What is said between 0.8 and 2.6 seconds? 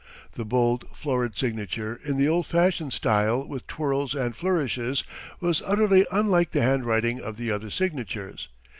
florid signature in the old